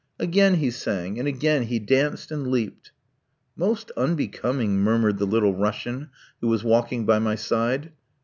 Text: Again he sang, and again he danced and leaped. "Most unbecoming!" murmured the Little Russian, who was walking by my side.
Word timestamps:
Again 0.17 0.55
he 0.55 0.71
sang, 0.71 1.19
and 1.19 1.27
again 1.27 1.61
he 1.61 1.77
danced 1.77 2.31
and 2.31 2.47
leaped. 2.47 2.89
"Most 3.55 3.91
unbecoming!" 3.95 4.79
murmured 4.79 5.19
the 5.19 5.27
Little 5.27 5.53
Russian, 5.55 6.09
who 6.41 6.47
was 6.47 6.63
walking 6.63 7.05
by 7.05 7.19
my 7.19 7.35
side. 7.35 7.91